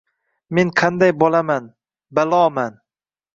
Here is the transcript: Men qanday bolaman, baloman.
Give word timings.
Men 0.59 0.71
qanday 0.81 1.13
bolaman, 1.23 1.69
baloman. 2.21 2.81